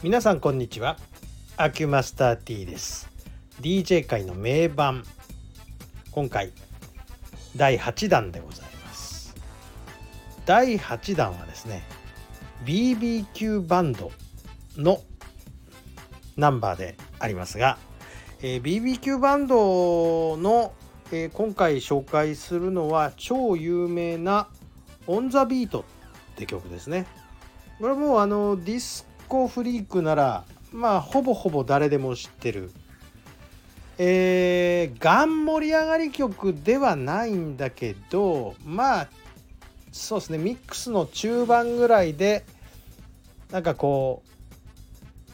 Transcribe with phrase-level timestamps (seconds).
[0.00, 0.96] 皆さんこんにちは。
[1.56, 3.10] アキュマスター T です。
[3.60, 5.02] DJ 界の名盤。
[6.12, 6.52] 今回
[7.56, 9.34] 第8弾でございます。
[10.46, 11.82] 第8弾はですね
[12.64, 14.12] BBQ バンド
[14.76, 15.02] の
[16.36, 17.76] ナンバーでありますが、
[18.40, 20.74] えー、BBQ バンドの、
[21.10, 24.46] えー、今回紹介するのは超有名な
[25.08, 25.80] 「On the Beat」
[26.34, 27.08] って曲ですね。
[27.80, 32.70] これもうあのディスコフリークならまあほぼほぼ誰でも知ってる
[34.00, 39.08] えー、ガン盛り上がり曲ではないんだけどまあ
[39.90, 42.44] そうですねミックスの中盤ぐらいで
[43.50, 44.28] なんかこう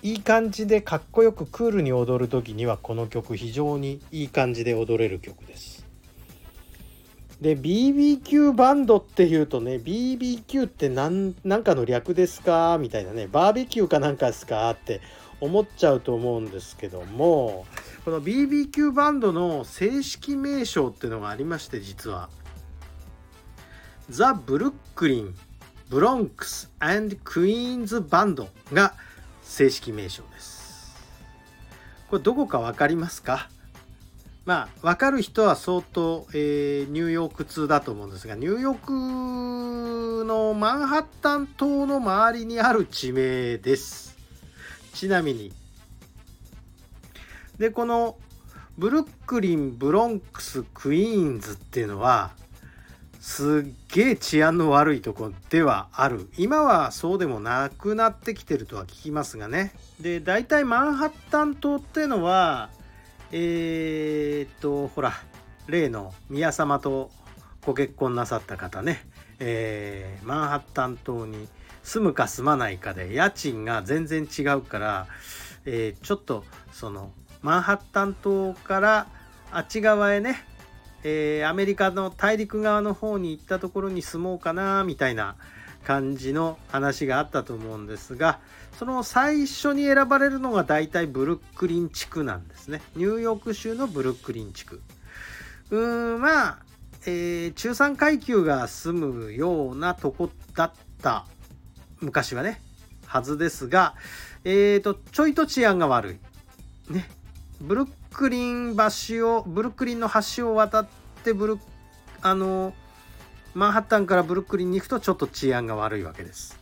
[0.07, 5.74] いい感じでかっこよくクールに踊る時にはこの曲非常にいい感じで踊れる曲です。
[7.41, 12.79] で BBQ バンドっていうとね BBQ って何何かの略ですか？
[12.81, 14.71] みたいなねバーベキューかなんかですか？
[14.71, 15.01] って
[15.41, 17.67] 思っちゃうと思うんですけども
[18.05, 22.31] この BBQ バンドの正式名称っていうのがありまして実は。
[24.11, 25.35] ザ・ブルックリン・
[25.89, 26.71] ブロンクス
[27.25, 28.95] クイーンズ・バンドが
[29.43, 30.95] 正式名称です。
[32.11, 33.49] これどこか分かりますか？
[34.45, 44.17] まあ分かる人は相当、えー、ニューヨーク通だと思うんですがニューヨークのマンハッタン島の周りにある地名です。
[44.93, 45.53] ちなみに。
[47.59, 48.17] でこの
[48.77, 52.33] ブルックリンブロンクスクイーンズっていうのは
[53.21, 56.29] すっげえ治安の悪いとこではある。
[56.37, 59.73] 今はそうでもなくなってきてるとは聞きますがね。
[60.01, 62.69] で大体マンハッタン島っていうのは
[63.37, 65.13] えー、っとほら
[65.67, 67.11] 例の宮様と
[67.67, 69.05] ご結婚なさった方ね、
[69.41, 71.49] えー、マンハッタン島に
[71.83, 75.09] 住むか住まないかで家賃が全然違うから、
[75.65, 77.11] えー、ちょっとその
[77.43, 79.09] マンハッタン島から
[79.51, 80.37] あっち側へね、
[81.03, 85.35] えー、アメリカの大陸側の方に行ったところに住もうかなみたいな
[85.85, 88.41] 感じの話があったと思うんですが
[88.79, 92.83] その最初に選ばれるのが大体ブルックリン地区なんですね。
[92.97, 94.83] ニューヨーク州のブルックリン地区。
[95.71, 96.59] うーんまあ、
[97.07, 101.27] えー、中産階級が住むようなとこだった
[102.01, 102.61] 昔はね
[103.07, 103.95] はずですが
[104.45, 106.13] えーとちょいと治安が悪
[106.91, 106.93] い。
[106.93, 107.09] ね。
[107.61, 110.87] ブルックリン橋をブルックリンの橋を渡っ
[111.23, 111.59] てブル
[112.23, 112.75] あの
[113.55, 116.59] マンハッタンからブルックリンに行くとちょっと治安が悪いわけです。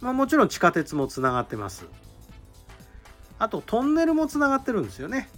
[0.00, 1.86] まあ、もちろん地下鉄もつながってます。
[3.38, 5.28] あとトンネルもつながってるんですよね。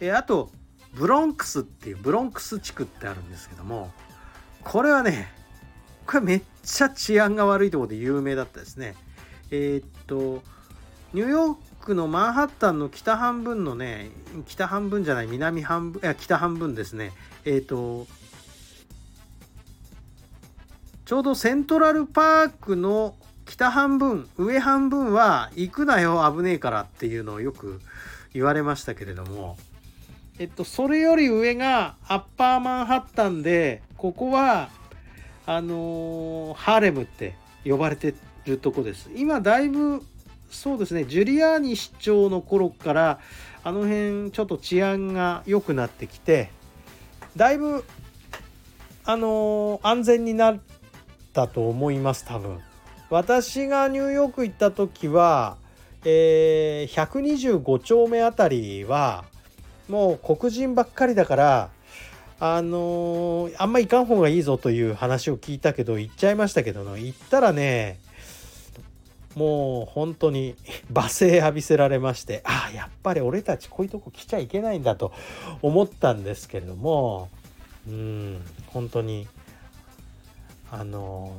[0.00, 0.50] えあと
[0.94, 3.90] ブロンクスっていうブロンクス地区ってあるんですけども
[4.64, 5.28] これはね
[6.06, 8.94] これめっちゃ治安が悪いところで有名だったですね。
[9.50, 10.42] えー、っと
[11.12, 14.10] ニューヨークのマンハッタンの北半分のね
[14.46, 17.12] 北半分じゃない南半分いや北半分ですね
[17.44, 18.06] えー、っと
[21.08, 27.80] ちょうどセントラルパークの北半分上半分は行くなよ危ねえからっていうのをよく
[28.34, 29.56] 言われましたけれども。
[30.38, 34.68] えっとそれより上がアッパーマンハッタンでここは
[35.46, 38.14] あのー、ハーレムって呼ばれて
[38.44, 39.08] るとこです。
[39.16, 40.02] 今だいぶ
[40.50, 43.18] そうですねジュリアーニ市長の頃から
[43.64, 46.50] あの辺ちょっと治安が良くなってきて
[47.34, 47.82] だいぶ
[49.06, 50.58] あのー、安全になっ
[51.38, 52.58] たと思います多分。
[53.10, 55.56] 私がニューヨーク行った時は、
[56.04, 59.24] えー、125丁目あたりは
[59.88, 61.70] もう黒人ばっかりだから
[62.40, 67.98] あのー、あんま行かん方がいいぞという話を聞いたけど行っちゃいましたけど行ったらね
[69.34, 70.56] もう本当に
[70.92, 75.12] 罵声浴びせられましてああやっぱり俺たちこういうとこ来ちゃいけないんだと
[75.62, 77.30] 思ったんですけれども
[77.88, 79.26] うん本当に
[80.70, 81.32] あの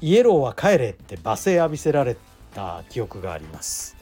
[0.00, 2.16] イエローは帰れって罵声浴びせられ
[2.54, 3.96] た記憶があります。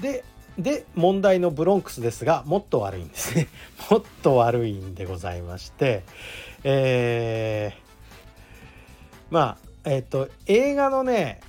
[0.00, 0.24] で
[0.58, 3.48] で問題のブロンクスですがもっと悪いんですね
[3.90, 6.02] もっと悪いんでございまして
[6.64, 7.80] えー、
[9.30, 11.40] まあえっ、ー、と映画のね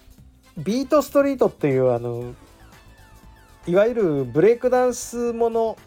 [0.58, 2.34] ビートストリートっていうあの
[3.66, 5.78] いわゆるブレイクダンスもの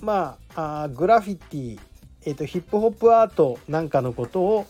[0.00, 1.80] まああグラフィティ、
[2.24, 4.66] えーとヒップホップアートなんかのこと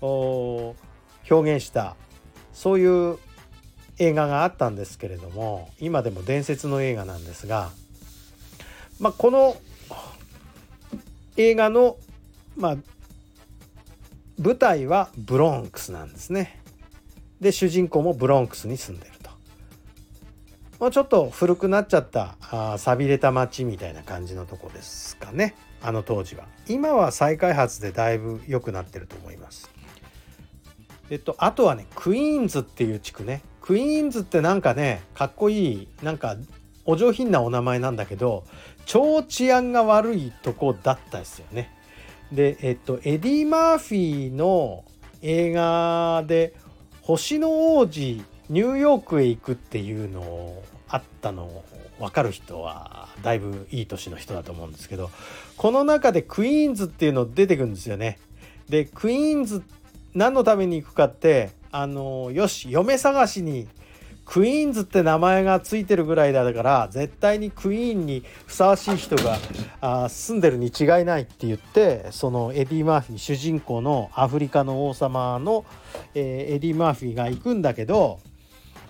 [0.00, 0.74] を
[1.30, 1.96] 表現した
[2.52, 3.18] そういう
[3.98, 7.70] 映画があったんですけれども今でも伝説の映画なんですが、
[9.00, 9.56] まあ、この
[11.36, 11.96] 映画の、
[12.56, 12.76] まあ、
[14.38, 16.60] 舞台はブロンクスなんですね。
[17.40, 19.30] で主人公もブロンクスに住んでると。
[20.78, 29.70] まあ、ちょっと古くなっちゃったあ寂れた街みたいな感じのとこですかねあの当時は今は再開発でだいぶ良くなってると思います
[31.10, 36.36] えっとあとはねクイーンズっていう地区ねクイーンズってなんかねかっこいいなんか
[36.84, 38.44] お上品なお名前なんだけど
[38.86, 41.70] 超治安が悪いとこだったですよね
[42.32, 44.84] でえっとエディ・マーフィーの
[45.20, 46.54] 映画で
[47.02, 51.62] 「星の王子ニューヨークへ行く」っていうのあったの
[51.98, 55.10] 分かる人はだいぶいい年の人だと思うんですけど
[55.56, 58.18] この中でクイーンズっていうの出てくるんですよね。
[58.68, 59.62] でクイーンズ
[60.14, 63.68] 何のために行くかってあのよし嫁探しに
[64.24, 69.36] クイーンズって名前がついてるぐらいだから絶対にクイーンにふさわしい人が
[69.80, 75.64] あ住んでるに違いないって言ってそのエディ・マーフィー主人公のアフリカの王様の、
[76.14, 78.20] えー、エディ・マーフィーが行くんだけど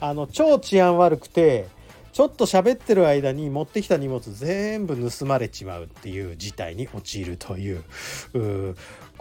[0.00, 1.66] あの超治安悪くて
[2.12, 7.82] ちょっと喋ってる間に持ってきた荷物全部盗まれちまうっていう事態に陥るという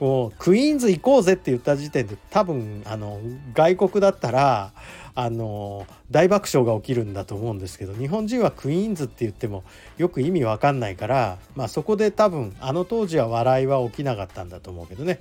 [0.02, 3.20] こうクイーンズ行こうぜって言った時点で多分あの
[3.54, 4.74] 外国だったら
[5.14, 9.64] あの大爆笑が起きるんだと思うんですけど日本人はクイーンズって言っても
[10.00, 15.20] よく意味わかんないから、まあ、そこで多分あの当時は笑いは起きなかったんだと思うけどね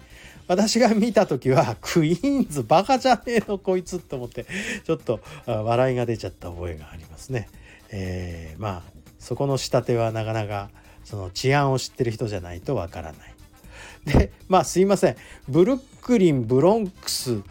[0.49, 4.47] 私が見た時はクイーンズバカじゃねえのこいつと思って
[4.85, 7.51] ちょっと笑いが出ちゃった覚えがありますね。
[7.91, 8.83] えー、まあ
[9.19, 10.71] そこの仕立てはなかなか
[11.05, 13.40] その治安を知ってる人じゃないとわからない。
[14.05, 15.17] でまあすいません。
[15.49, 17.43] ブルックリンブロンクス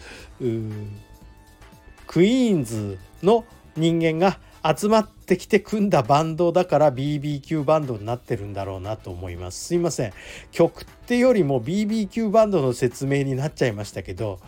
[2.07, 3.45] クイーンズの
[3.75, 9.65] 人間が集まってきて組んだバンドだから BBQ バンドになってるんだろうなと思います。
[9.65, 10.13] すいません。
[10.51, 14.39] 曲ってよりも BBQ バンドの説明になっちゃいましたけど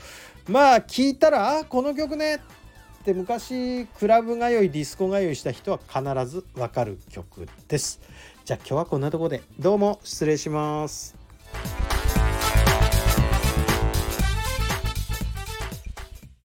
[0.47, 2.39] まあ聞いたらあこの曲ねっ
[3.03, 7.99] て昔クラブ通いディスコ通いした人は必ずわかる曲です。
[8.43, 11.20] じゃあ今日はこんなとこでどうも失礼します。